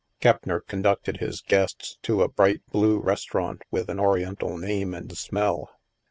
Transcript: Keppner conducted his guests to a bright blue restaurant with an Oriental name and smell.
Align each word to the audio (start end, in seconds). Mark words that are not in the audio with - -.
Keppner 0.19 0.61
conducted 0.61 1.17
his 1.17 1.41
guests 1.41 1.99
to 2.01 2.23
a 2.23 2.27
bright 2.27 2.61
blue 2.71 2.97
restaurant 2.97 3.61
with 3.69 3.87
an 3.87 3.99
Oriental 3.99 4.57
name 4.57 4.95
and 4.95 5.15
smell. 5.15 5.69